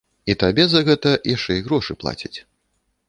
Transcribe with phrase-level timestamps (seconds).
[0.33, 2.37] І табе за гэта яшчэ і грошы плацяць.